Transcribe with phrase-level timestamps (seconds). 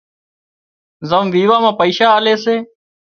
[1.09, 2.55] زم ويوان مان پئيشا آلي سي